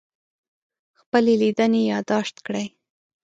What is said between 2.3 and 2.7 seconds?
کړئ.